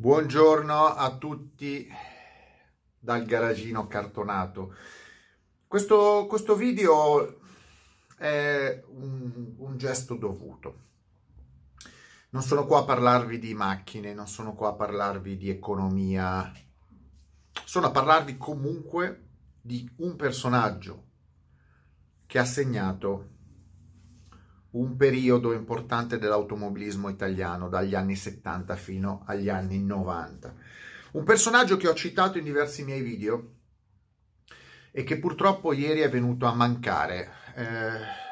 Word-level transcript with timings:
Buongiorno 0.00 0.86
a 0.86 1.14
tutti 1.18 1.86
dal 2.98 3.22
garagino 3.26 3.86
cartonato. 3.86 4.74
Questo, 5.66 6.24
questo 6.26 6.56
video 6.56 7.38
è 8.16 8.82
un, 8.92 9.56
un, 9.58 9.76
gesto 9.76 10.14
dovuto. 10.14 10.78
Non 12.30 12.40
sono 12.40 12.64
qua 12.64 12.78
a 12.78 12.84
parlarvi 12.84 13.38
di 13.38 13.52
macchine, 13.52 14.14
non 14.14 14.26
sono 14.26 14.54
qua 14.54 14.70
a 14.70 14.72
parlarvi 14.72 15.36
di 15.36 15.50
economia, 15.50 16.50
sono 17.66 17.88
a 17.88 17.90
parlarvi 17.90 18.38
comunque 18.38 19.26
di 19.60 19.86
un 19.96 20.16
personaggio 20.16 21.08
che 22.24 22.38
ha 22.38 22.46
segnato 22.46 23.39
un 24.72 24.96
periodo 24.96 25.52
importante 25.52 26.18
dell'automobilismo 26.18 27.08
italiano 27.08 27.68
dagli 27.68 27.94
anni 27.94 28.14
70 28.14 28.76
fino 28.76 29.22
agli 29.26 29.48
anni 29.48 29.82
90. 29.82 30.54
Un 31.12 31.24
personaggio 31.24 31.76
che 31.76 31.88
ho 31.88 31.94
citato 31.94 32.38
in 32.38 32.44
diversi 32.44 32.84
miei 32.84 33.02
video 33.02 33.54
e 34.92 35.02
che 35.02 35.18
purtroppo 35.18 35.72
ieri 35.72 36.00
è 36.00 36.08
venuto 36.08 36.46
a 36.46 36.54
mancare. 36.54 37.30
Eh, 37.56 38.28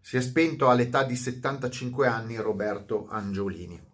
si 0.00 0.16
è 0.16 0.20
spento 0.20 0.68
all'età 0.68 1.02
di 1.04 1.16
75 1.16 2.06
anni 2.06 2.36
Roberto 2.36 3.08
Angiolini. 3.08 3.90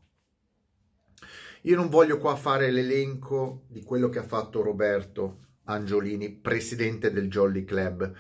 Io 1.63 1.77
non 1.77 1.89
voglio 1.89 2.19
qua 2.19 2.37
fare 2.37 2.71
l'elenco 2.71 3.65
di 3.69 3.83
quello 3.83 4.09
che 4.09 4.21
ha 4.21 4.25
fatto 4.25 4.63
Roberto 4.63 5.39
Angiolini, 5.65 6.31
presidente 6.31 7.11
del 7.11 7.29
Jolly 7.29 7.65
Club 7.65 8.15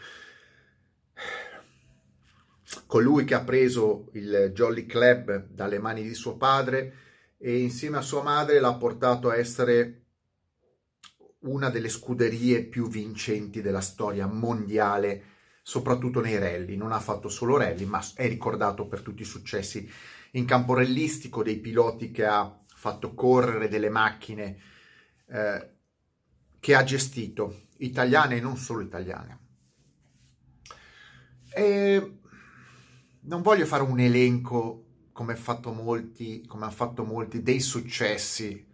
colui 2.86 3.24
che 3.24 3.34
ha 3.34 3.42
preso 3.42 4.08
il 4.12 4.50
Jolly 4.54 4.86
Club 4.86 5.46
dalle 5.48 5.78
mani 5.78 6.02
di 6.02 6.14
suo 6.14 6.36
padre 6.36 6.94
e 7.38 7.58
insieme 7.58 7.98
a 7.98 8.02
sua 8.02 8.22
madre 8.22 8.60
l'ha 8.60 8.74
portato 8.74 9.30
a 9.30 9.36
essere 9.36 10.02
una 11.40 11.70
delle 11.70 11.88
scuderie 11.88 12.64
più 12.64 12.88
vincenti 12.88 13.62
della 13.62 13.80
storia 13.80 14.26
mondiale, 14.26 15.22
soprattutto 15.62 16.20
nei 16.20 16.38
rally. 16.38 16.76
Non 16.76 16.92
ha 16.92 17.00
fatto 17.00 17.28
solo 17.28 17.56
rally, 17.56 17.84
ma 17.84 18.02
è 18.14 18.26
ricordato 18.28 18.86
per 18.86 19.02
tutti 19.02 19.22
i 19.22 19.26
successi 19.26 19.88
in 20.32 20.44
campo 20.44 20.74
rallistico, 20.74 21.42
dei 21.42 21.58
piloti 21.58 22.10
che 22.10 22.26
ha 22.26 22.58
fatto 22.66 23.14
correre 23.14 23.68
delle 23.68 23.88
macchine 23.88 24.58
eh, 25.28 25.70
che 26.60 26.74
ha 26.74 26.82
gestito, 26.82 27.66
italiane 27.78 28.36
e 28.36 28.40
non 28.40 28.56
solo 28.56 28.80
italiane. 28.80 29.38
E 31.54 32.18
non 33.28 33.42
voglio 33.42 33.66
fare 33.66 33.82
un 33.82 34.00
elenco 34.00 34.84
come, 35.12 35.36
fatto 35.36 35.72
molti, 35.72 36.44
come 36.46 36.64
hanno 36.64 36.72
fatto 36.72 37.04
molti 37.04 37.42
dei 37.42 37.60
successi, 37.60 38.66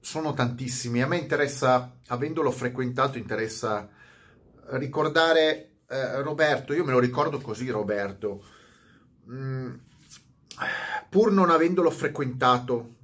sono 0.00 0.34
tantissimi. 0.34 1.00
A 1.00 1.06
me 1.06 1.18
interessa, 1.18 1.98
avendolo 2.08 2.50
frequentato, 2.50 3.18
interessa 3.18 3.88
ricordare 4.72 5.78
eh, 5.88 6.22
Roberto. 6.22 6.72
Io 6.72 6.84
me 6.84 6.92
lo 6.92 6.98
ricordo 6.98 7.40
così, 7.40 7.70
Roberto. 7.70 8.44
Mm, 9.30 9.74
pur 11.08 11.32
non 11.32 11.50
avendolo 11.50 11.90
frequentato 11.90 12.96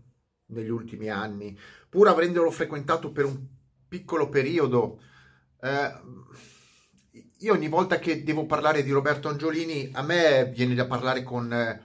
negli 0.46 0.68
ultimi 0.68 1.08
anni, 1.08 1.56
pur 1.88 2.08
avendolo 2.08 2.50
frequentato 2.50 3.12
per 3.12 3.24
un 3.26 3.46
piccolo 3.88 4.28
periodo, 4.28 5.00
eh, 5.60 5.92
io 7.38 7.52
ogni 7.52 7.68
volta 7.68 7.98
che 7.98 8.22
devo 8.22 8.46
parlare 8.46 8.82
di 8.82 8.90
Roberto 8.90 9.28
Angiolini, 9.28 9.90
a 9.94 10.02
me 10.02 10.50
viene 10.54 10.74
da 10.74 10.86
parlare 10.86 11.22
con, 11.22 11.80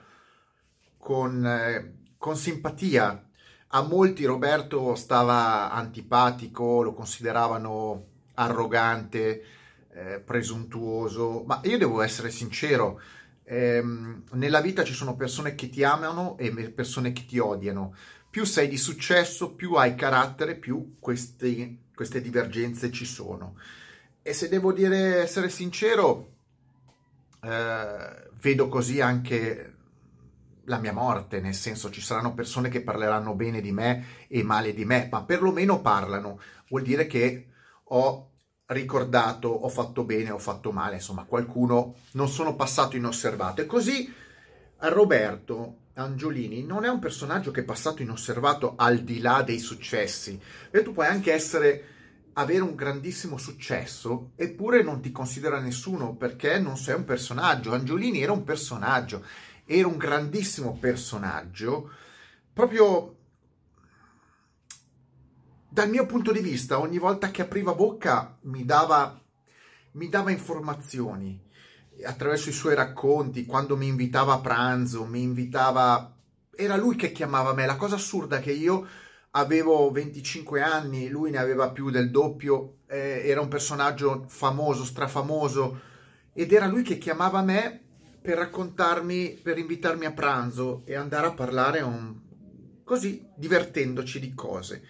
con, 0.97 1.93
con 2.17 2.35
simpatia. 2.35 3.29
A 3.69 3.81
molti 3.81 4.25
Roberto 4.25 4.95
stava 4.95 5.71
antipatico, 5.71 6.81
lo 6.81 6.93
consideravano 6.93 8.07
arrogante, 8.35 9.43
eh, 9.91 10.19
presuntuoso, 10.19 11.43
ma 11.45 11.61
io 11.63 11.77
devo 11.77 12.01
essere 12.01 12.29
sincero, 12.29 13.01
ehm, 13.43 14.23
nella 14.33 14.61
vita 14.61 14.83
ci 14.83 14.93
sono 14.93 15.15
persone 15.15 15.55
che 15.55 15.69
ti 15.69 15.83
amano 15.83 16.37
e 16.37 16.51
persone 16.71 17.11
che 17.13 17.25
ti 17.25 17.39
odiano. 17.39 17.95
Più 18.29 18.43
sei 18.43 18.67
di 18.67 18.77
successo, 18.77 19.55
più 19.55 19.73
hai 19.75 19.95
carattere, 19.95 20.55
più 20.55 20.95
queste, 20.99 21.77
queste 21.95 22.21
divergenze 22.21 22.91
ci 22.91 23.05
sono. 23.05 23.55
E 24.27 24.33
se 24.33 24.49
devo 24.49 24.73
dire, 24.73 25.21
essere 25.21 25.49
sincero, 25.49 26.37
eh, 27.43 28.29
vedo 28.41 28.67
così 28.69 28.99
anche 28.99 29.75
la 30.63 30.79
mia 30.79 30.93
morte, 30.93 31.39
nel 31.39 31.53
senso 31.53 31.91
ci 31.91 32.01
saranno 32.01 32.33
persone 32.33 32.69
che 32.69 32.81
parleranno 32.81 33.35
bene 33.35 33.61
di 33.61 33.71
me 33.71 34.25
e 34.27 34.41
male 34.41 34.73
di 34.73 34.83
me, 34.83 35.09
ma 35.11 35.23
perlomeno 35.23 35.79
parlano, 35.79 36.39
vuol 36.69 36.81
dire 36.81 37.05
che 37.05 37.49
ho 37.83 38.31
ricordato, 38.65 39.47
ho 39.47 39.69
fatto 39.69 40.03
bene, 40.05 40.31
ho 40.31 40.39
fatto 40.39 40.71
male, 40.71 40.95
insomma 40.95 41.25
qualcuno 41.25 41.97
non 42.13 42.27
sono 42.27 42.55
passato 42.55 42.95
inosservato. 42.95 43.61
E 43.61 43.67
così 43.67 44.11
Roberto 44.77 45.81
Angiolini 45.93 46.63
non 46.63 46.83
è 46.83 46.89
un 46.89 46.97
personaggio 46.97 47.51
che 47.51 47.61
è 47.61 47.63
passato 47.63 48.01
inosservato 48.01 48.73
al 48.75 49.01
di 49.01 49.19
là 49.19 49.43
dei 49.43 49.59
successi, 49.59 50.41
e 50.71 50.81
tu 50.81 50.93
puoi 50.93 51.05
anche 51.05 51.31
essere 51.31 51.89
avere 52.37 52.61
un 52.61 52.75
grandissimo 52.75 53.37
successo 53.37 54.31
eppure 54.35 54.83
non 54.83 55.01
ti 55.01 55.11
considera 55.11 55.59
nessuno 55.59 56.15
perché 56.15 56.59
non 56.59 56.77
sei 56.77 56.95
un 56.95 57.05
personaggio. 57.05 57.73
Angiolini 57.73 58.21
era 58.21 58.31
un 58.31 58.43
personaggio, 58.43 59.23
era 59.65 59.87
un 59.87 59.97
grandissimo 59.97 60.77
personaggio, 60.79 61.91
proprio 62.51 63.17
dal 65.69 65.89
mio 65.89 66.05
punto 66.05 66.31
di 66.31 66.39
vista, 66.39 66.79
ogni 66.79 66.97
volta 66.97 67.31
che 67.31 67.41
apriva 67.41 67.73
bocca 67.73 68.37
mi 68.43 68.63
dava, 68.63 69.21
mi 69.91 70.07
dava 70.07 70.31
informazioni 70.31 71.43
attraverso 72.03 72.49
i 72.49 72.53
suoi 72.53 72.75
racconti, 72.75 73.45
quando 73.45 73.77
mi 73.77 73.87
invitava 73.87 74.33
a 74.33 74.39
pranzo, 74.39 75.05
mi 75.05 75.21
invitava... 75.21 76.13
Era 76.57 76.77
lui 76.77 76.95
che 76.95 77.11
chiamava 77.11 77.53
me. 77.53 77.65
La 77.65 77.75
cosa 77.75 77.95
assurda 77.95 78.39
che 78.39 78.51
io 78.51 78.87
avevo 79.37 79.91
25 79.91 80.61
anni, 80.61 81.09
lui 81.09 81.29
ne 81.29 81.37
aveva 81.37 81.71
più 81.71 81.89
del 81.89 82.09
doppio, 82.09 82.77
eh, 82.87 83.23
era 83.25 83.41
un 83.41 83.47
personaggio 83.47 84.25
famoso, 84.27 84.85
strafamoso, 84.85 85.81
ed 86.33 86.51
era 86.51 86.67
lui 86.67 86.83
che 86.83 86.97
chiamava 86.97 87.41
me 87.41 87.81
per 88.21 88.37
raccontarmi, 88.37 89.39
per 89.43 89.57
invitarmi 89.57 90.05
a 90.05 90.13
pranzo 90.13 90.83
e 90.85 90.95
andare 90.95 91.27
a 91.27 91.33
parlare 91.33 91.81
un... 91.81 92.15
così, 92.83 93.27
divertendoci 93.35 94.19
di 94.19 94.33
cose. 94.33 94.83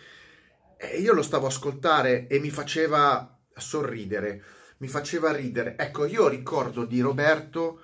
E 0.78 1.00
io 1.00 1.14
lo 1.14 1.22
stavo 1.22 1.46
a 1.46 1.50
ascoltare 1.50 2.28
e 2.28 2.40
mi 2.40 2.50
faceva 2.50 3.38
sorridere, 3.56 4.44
mi 4.78 4.88
faceva 4.88 5.32
ridere. 5.32 5.76
Ecco, 5.78 6.06
io 6.06 6.28
ricordo 6.28 6.86
di 6.86 7.02
Roberto 7.02 7.82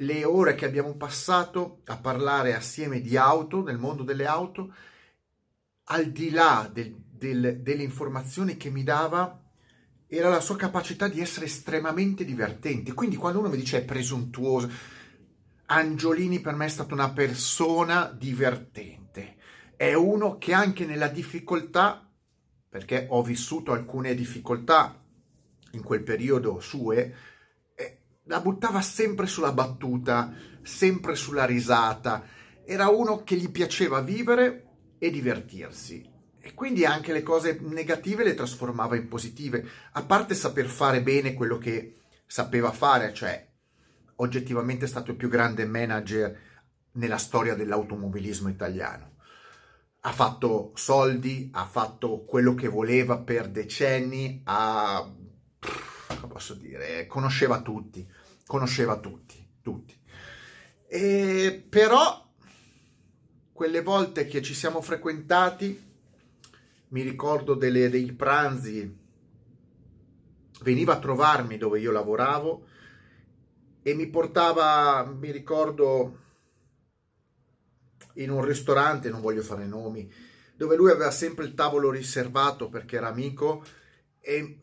le 0.00 0.24
ore 0.24 0.54
che 0.54 0.66
abbiamo 0.66 0.94
passato 0.96 1.80
a 1.86 1.96
parlare 1.96 2.54
assieme 2.54 3.00
di 3.00 3.16
auto, 3.16 3.62
nel 3.62 3.78
mondo 3.78 4.02
delle 4.02 4.26
auto, 4.26 4.74
al 5.88 6.10
di 6.10 6.30
là 6.30 6.68
del, 6.72 6.94
del, 6.94 7.60
delle 7.60 7.82
informazioni 7.82 8.56
che 8.56 8.70
mi 8.70 8.82
dava, 8.82 9.42
era 10.08 10.28
la 10.28 10.40
sua 10.40 10.56
capacità 10.56 11.08
di 11.08 11.20
essere 11.20 11.46
estremamente 11.46 12.24
divertente. 12.24 12.92
Quindi 12.92 13.16
quando 13.16 13.40
uno 13.40 13.48
mi 13.48 13.56
dice 13.56 13.78
è 13.78 13.84
presuntuoso, 13.84 14.70
Angiolini 15.66 16.40
per 16.40 16.54
me 16.54 16.66
è 16.66 16.68
stata 16.68 16.94
una 16.94 17.10
persona 17.10 18.04
divertente. 18.04 19.36
È 19.76 19.92
uno 19.94 20.38
che 20.38 20.52
anche 20.52 20.86
nella 20.86 21.08
difficoltà, 21.08 22.08
perché 22.68 23.06
ho 23.10 23.22
vissuto 23.22 23.72
alcune 23.72 24.14
difficoltà 24.14 25.02
in 25.72 25.82
quel 25.82 26.02
periodo 26.02 26.60
sue, 26.60 27.14
eh, 27.74 27.98
la 28.24 28.40
buttava 28.40 28.80
sempre 28.80 29.26
sulla 29.26 29.52
battuta, 29.52 30.32
sempre 30.62 31.14
sulla 31.14 31.44
risata. 31.44 32.24
Era 32.64 32.88
uno 32.88 33.22
che 33.24 33.36
gli 33.36 33.50
piaceva 33.50 34.00
vivere 34.00 34.65
e 34.98 35.10
divertirsi. 35.10 36.14
E 36.40 36.54
quindi 36.54 36.84
anche 36.84 37.12
le 37.12 37.22
cose 37.22 37.58
negative 37.60 38.22
le 38.22 38.34
trasformava 38.34 38.96
in 38.96 39.08
positive, 39.08 39.68
a 39.92 40.02
parte 40.04 40.34
saper 40.34 40.66
fare 40.66 41.02
bene 41.02 41.34
quello 41.34 41.58
che 41.58 42.02
sapeva 42.26 42.70
fare, 42.70 43.12
cioè 43.12 43.46
oggettivamente 44.16 44.84
è 44.84 44.88
stato 44.88 45.10
il 45.10 45.16
più 45.16 45.28
grande 45.28 45.66
manager 45.66 46.38
nella 46.92 47.18
storia 47.18 47.54
dell'automobilismo 47.54 48.48
italiano. 48.48 49.14
Ha 50.00 50.12
fatto 50.12 50.70
soldi, 50.74 51.50
ha 51.52 51.64
fatto 51.64 52.24
quello 52.24 52.54
che 52.54 52.68
voleva 52.68 53.18
per 53.18 53.48
decenni, 53.48 54.42
ha, 54.44 55.12
posso 56.28 56.54
dire, 56.54 57.06
conosceva 57.06 57.60
tutti, 57.60 58.08
conosceva 58.46 58.98
tutti, 58.98 59.44
tutti. 59.60 59.98
E 60.86 61.66
però 61.68 62.25
quelle 63.56 63.80
volte 63.80 64.26
che 64.26 64.42
ci 64.42 64.52
siamo 64.52 64.82
frequentati, 64.82 65.82
mi 66.88 67.00
ricordo 67.00 67.54
delle, 67.54 67.88
dei 67.88 68.12
pranzi, 68.12 68.94
veniva 70.60 70.92
a 70.92 70.98
trovarmi 70.98 71.56
dove 71.56 71.80
io 71.80 71.90
lavoravo 71.90 72.66
e 73.80 73.94
mi 73.94 74.08
portava, 74.08 75.10
mi 75.10 75.30
ricordo, 75.30 76.18
in 78.16 78.28
un 78.30 78.44
ristorante, 78.44 79.08
non 79.08 79.22
voglio 79.22 79.42
fare 79.42 79.64
nomi, 79.64 80.12
dove 80.54 80.76
lui 80.76 80.90
aveva 80.90 81.10
sempre 81.10 81.46
il 81.46 81.54
tavolo 81.54 81.90
riservato 81.90 82.68
perché 82.68 82.96
era 82.96 83.08
amico 83.08 83.64
e 84.20 84.60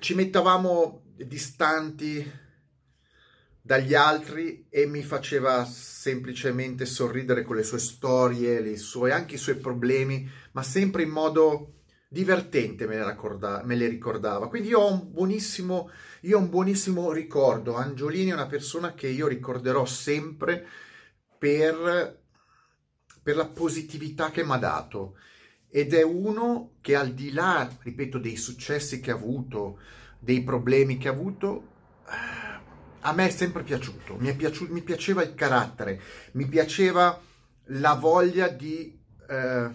ci 0.00 0.14
mettavamo 0.14 1.04
distanti 1.14 2.28
dagli 3.62 3.94
altri 3.94 4.66
e 4.68 4.86
mi 4.86 5.02
faceva 5.02 5.64
semplicemente 5.64 6.84
sorridere 6.84 7.44
con 7.44 7.54
le 7.54 7.62
sue 7.62 7.78
storie, 7.78 8.60
le 8.60 8.76
sue, 8.76 9.12
anche 9.12 9.36
i 9.36 9.38
suoi 9.38 9.54
problemi, 9.54 10.28
ma 10.50 10.64
sempre 10.64 11.04
in 11.04 11.10
modo 11.10 11.74
divertente 12.08 12.86
me 12.86 12.96
le, 12.96 13.04
raccorda, 13.04 13.62
me 13.64 13.76
le 13.76 13.86
ricordava. 13.86 14.48
Quindi 14.48 14.68
io 14.68 14.80
ho 14.80 14.92
un 14.92 15.12
buonissimo, 15.12 15.90
io 16.22 16.36
ho 16.36 16.40
un 16.40 16.50
buonissimo 16.50 17.12
ricordo. 17.12 17.76
Angiolini 17.76 18.30
è 18.30 18.34
una 18.34 18.48
persona 18.48 18.94
che 18.94 19.06
io 19.06 19.28
ricorderò 19.28 19.84
sempre 19.84 20.66
per, 21.38 22.20
per 23.22 23.36
la 23.36 23.46
positività 23.46 24.30
che 24.30 24.44
mi 24.44 24.52
ha 24.52 24.58
dato. 24.58 25.16
Ed 25.70 25.94
è 25.94 26.02
uno 26.02 26.72
che 26.80 26.96
al 26.96 27.14
di 27.14 27.32
là, 27.32 27.66
ripeto, 27.80 28.18
dei 28.18 28.36
successi 28.36 29.00
che 29.00 29.12
ha 29.12 29.14
avuto, 29.14 29.78
dei 30.18 30.42
problemi 30.42 30.98
che 30.98 31.08
ha 31.08 31.12
avuto, 31.12 31.70
a 33.02 33.12
me 33.12 33.26
è 33.26 33.30
sempre 33.30 33.62
piaciuto. 33.62 34.16
Mi, 34.18 34.28
è 34.28 34.36
piaciuto, 34.36 34.72
mi 34.72 34.82
piaceva 34.82 35.22
il 35.22 35.34
carattere, 35.34 36.00
mi 36.32 36.46
piaceva 36.46 37.20
la 37.66 37.94
voglia 37.94 38.48
di 38.48 38.98
eh, 39.28 39.68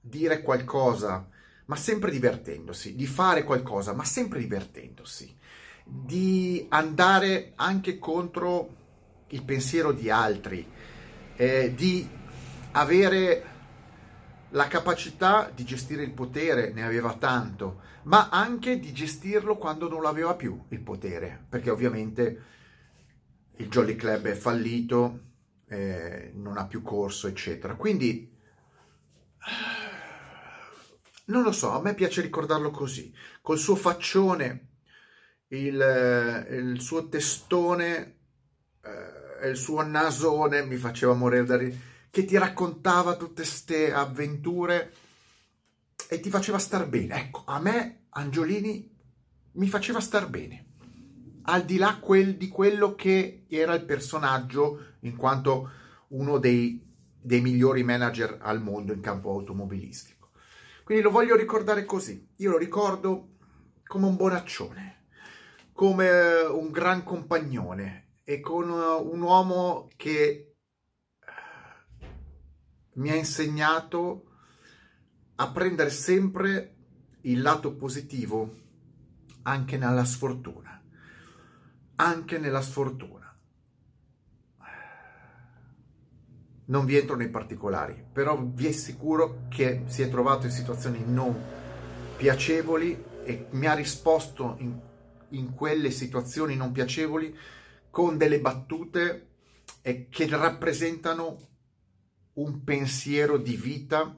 dire 0.00 0.42
qualcosa, 0.42 1.28
ma 1.66 1.76
sempre 1.76 2.10
divertendosi, 2.10 2.94
di 2.94 3.06
fare 3.06 3.44
qualcosa, 3.44 3.92
ma 3.92 4.04
sempre 4.04 4.38
divertendosi, 4.38 5.34
di 5.84 6.66
andare 6.68 7.52
anche 7.56 7.98
contro 7.98 8.82
il 9.28 9.42
pensiero 9.42 9.92
di 9.92 10.10
altri, 10.10 10.66
eh, 11.36 11.72
di 11.74 12.08
avere 12.72 13.52
la 14.50 14.68
capacità 14.68 15.50
di 15.52 15.64
gestire 15.64 16.02
il 16.02 16.12
potere, 16.12 16.70
ne 16.72 16.84
aveva 16.84 17.14
tanto, 17.14 17.80
ma 18.04 18.28
anche 18.28 18.78
di 18.78 18.92
gestirlo 18.92 19.56
quando 19.56 19.88
non 19.88 20.02
l'aveva 20.02 20.34
più 20.34 20.62
il 20.68 20.80
potere, 20.80 21.46
perché 21.48 21.70
ovviamente 21.70 22.52
il 23.56 23.68
Jolly 23.68 23.96
Club 23.96 24.26
è 24.26 24.34
fallito, 24.34 25.20
eh, 25.68 26.32
non 26.34 26.56
ha 26.56 26.66
più 26.66 26.82
corso, 26.82 27.28
eccetera. 27.28 27.74
Quindi 27.74 28.32
non 31.26 31.42
lo 31.42 31.52
so, 31.52 31.70
a 31.70 31.80
me 31.80 31.94
piace 31.94 32.20
ricordarlo 32.20 32.70
così, 32.70 33.14
col 33.40 33.58
suo 33.58 33.76
faccione, 33.76 34.68
il, 35.48 36.46
il 36.50 36.80
suo 36.80 37.08
testone, 37.08 38.16
eh, 38.82 39.48
il 39.48 39.56
suo 39.56 39.82
nasone 39.82 40.64
mi 40.64 40.76
faceva 40.76 41.14
morire 41.14 41.44
da 41.44 41.56
ridere, 41.56 41.92
che 42.10 42.24
ti 42.24 42.38
raccontava 42.38 43.16
tutte 43.16 43.42
queste 43.42 43.92
avventure 43.92 44.92
e 46.08 46.20
ti 46.20 46.30
faceva 46.30 46.58
star 46.58 46.86
bene. 46.88 47.16
Ecco, 47.16 47.42
a 47.46 47.58
me 47.58 48.06
Angiolini 48.10 48.92
mi 49.52 49.68
faceva 49.68 50.00
star 50.00 50.28
bene, 50.28 50.73
al 51.46 51.64
di 51.64 51.76
là 51.76 51.98
quel, 51.98 52.36
di 52.36 52.48
quello 52.48 52.94
che 52.94 53.44
era 53.48 53.74
il 53.74 53.84
personaggio 53.84 54.94
in 55.00 55.16
quanto 55.16 55.70
uno 56.08 56.38
dei, 56.38 56.82
dei 57.20 57.40
migliori 57.40 57.82
manager 57.82 58.38
al 58.40 58.62
mondo 58.62 58.92
in 58.92 59.00
campo 59.00 59.30
automobilistico. 59.30 60.30
Quindi 60.84 61.02
lo 61.02 61.10
voglio 61.10 61.36
ricordare 61.36 61.84
così. 61.84 62.28
Io 62.36 62.50
lo 62.50 62.58
ricordo 62.58 63.36
come 63.86 64.06
un 64.06 64.16
bonaccione, 64.16 65.06
come 65.72 66.40
un 66.40 66.70
gran 66.70 67.02
compagnone 67.02 68.18
e 68.24 68.40
con 68.40 68.70
un 68.70 69.20
uomo 69.20 69.88
che 69.96 70.18
eh, 70.20 70.54
mi 72.94 73.10
ha 73.10 73.14
insegnato 73.14 74.28
a 75.36 75.50
prendere 75.50 75.90
sempre 75.90 76.74
il 77.22 77.42
lato 77.42 77.74
positivo 77.74 78.62
anche 79.42 79.76
nella 79.76 80.04
sfortuna. 80.04 80.63
Anche 81.96 82.38
nella 82.38 82.60
sfortuna. 82.60 83.24
non 86.66 86.86
vi 86.86 86.96
entro 86.96 87.16
nei 87.16 87.28
particolari, 87.28 88.02
però 88.10 88.40
vi 88.42 88.68
assicuro 88.68 89.46
che 89.48 89.82
si 89.86 90.02
è 90.02 90.08
trovato 90.08 90.46
in 90.46 90.52
situazioni 90.52 91.02
non 91.04 91.36
piacevoli 92.16 93.02
e 93.24 93.46
mi 93.50 93.66
ha 93.66 93.74
risposto 93.74 94.56
in, 94.58 94.78
in 95.30 95.54
quelle 95.54 95.90
situazioni 95.90 96.56
non 96.56 96.72
piacevoli 96.72 97.36
con 97.90 98.16
delle 98.16 98.40
battute 98.40 99.28
eh, 99.82 100.08
che 100.08 100.26
rappresentano 100.28 101.38
un 102.34 102.64
pensiero 102.64 103.36
di 103.36 103.56
vita 103.56 104.16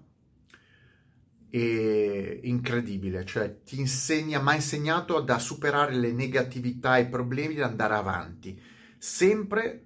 eh, 1.50 2.40
incredibile, 2.44 3.25
cioè 3.25 3.62
ti 3.62 3.78
insegna, 3.78 4.40
mi 4.40 4.50
ha 4.50 4.54
insegnato 4.54 5.16
a 5.16 5.38
superare 5.38 5.94
le 5.94 6.12
negatività 6.12 6.96
e 6.96 7.02
i 7.02 7.08
problemi 7.08 7.56
e 7.56 7.62
andare 7.62 7.94
avanti, 7.94 8.60
sempre 8.98 9.84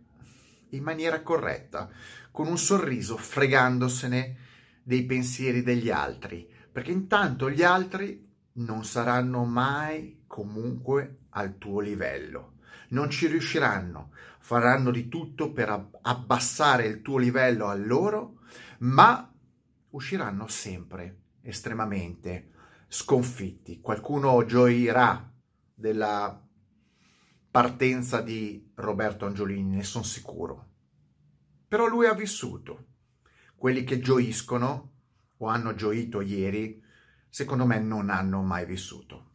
in 0.70 0.82
maniera 0.82 1.22
corretta 1.22 1.90
con 2.30 2.46
un 2.46 2.58
sorriso, 2.58 3.16
fregandosene 3.16 4.36
dei 4.82 5.04
pensieri 5.04 5.62
degli 5.62 5.90
altri, 5.90 6.48
perché 6.72 6.90
intanto 6.90 7.50
gli 7.50 7.62
altri 7.62 8.28
non 8.54 8.84
saranno 8.84 9.44
mai 9.44 10.22
comunque 10.26 11.18
al 11.30 11.58
tuo 11.58 11.80
livello, 11.80 12.54
non 12.90 13.10
ci 13.10 13.26
riusciranno, 13.26 14.10
faranno 14.38 14.90
di 14.90 15.08
tutto 15.08 15.52
per 15.52 15.90
abbassare 16.02 16.86
il 16.86 17.02
tuo 17.02 17.18
livello 17.18 17.66
a 17.66 17.74
loro, 17.74 18.38
ma 18.78 19.30
usciranno 19.90 20.46
sempre 20.48 21.19
estremamente 21.42 22.50
sconfitti. 22.88 23.80
Qualcuno 23.80 24.44
gioirà 24.44 25.32
della 25.74 26.46
partenza 27.50 28.20
di 28.20 28.70
Roberto 28.74 29.26
Angiolini, 29.26 29.76
ne 29.76 29.82
sono 29.82 30.04
sicuro 30.04 30.70
però 31.70 31.86
lui 31.86 32.06
ha 32.06 32.14
vissuto. 32.14 32.86
Quelli 33.54 33.84
che 33.84 34.00
gioiscono 34.00 34.94
o 35.36 35.46
hanno 35.46 35.76
gioito 35.76 36.20
ieri, 36.20 36.82
secondo 37.28 37.64
me 37.64 37.78
non 37.78 38.10
hanno 38.10 38.42
mai 38.42 38.66
vissuto. 38.66 39.28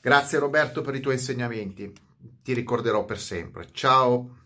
Grazie 0.00 0.40
Roberto 0.40 0.82
per 0.82 0.96
i 0.96 1.00
tuoi 1.00 1.14
insegnamenti, 1.14 1.92
ti 2.42 2.52
ricorderò 2.52 3.04
per 3.04 3.20
sempre. 3.20 3.68
Ciao! 3.70 4.41